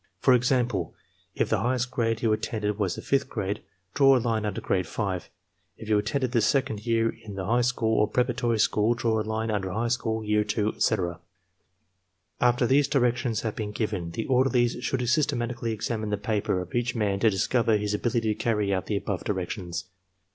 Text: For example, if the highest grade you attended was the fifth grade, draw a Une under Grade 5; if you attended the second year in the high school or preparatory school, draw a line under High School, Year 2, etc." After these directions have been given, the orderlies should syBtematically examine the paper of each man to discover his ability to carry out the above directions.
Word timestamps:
For 0.19 0.33
example, 0.33 0.95
if 1.35 1.49
the 1.49 1.59
highest 1.59 1.91
grade 1.91 2.23
you 2.23 2.33
attended 2.33 2.79
was 2.79 2.95
the 2.95 3.03
fifth 3.03 3.29
grade, 3.29 3.61
draw 3.93 4.15
a 4.15 4.19
Une 4.19 4.47
under 4.47 4.59
Grade 4.59 4.87
5; 4.87 5.29
if 5.77 5.87
you 5.89 5.99
attended 5.99 6.31
the 6.31 6.41
second 6.41 6.83
year 6.87 7.13
in 7.23 7.35
the 7.35 7.45
high 7.45 7.61
school 7.61 7.99
or 7.99 8.07
preparatory 8.07 8.57
school, 8.57 8.95
draw 8.95 9.21
a 9.21 9.21
line 9.21 9.51
under 9.51 9.69
High 9.71 9.89
School, 9.89 10.23
Year 10.23 10.43
2, 10.43 10.69
etc." 10.73 11.19
After 12.39 12.65
these 12.65 12.87
directions 12.87 13.41
have 13.41 13.55
been 13.55 13.71
given, 13.73 14.09
the 14.09 14.25
orderlies 14.25 14.75
should 14.81 15.01
syBtematically 15.01 15.71
examine 15.71 16.09
the 16.09 16.17
paper 16.17 16.61
of 16.61 16.73
each 16.73 16.95
man 16.95 17.19
to 17.19 17.29
discover 17.29 17.77
his 17.77 17.93
ability 17.93 18.29
to 18.33 18.33
carry 18.33 18.73
out 18.73 18.87
the 18.87 18.97
above 18.97 19.23
directions. 19.23 19.85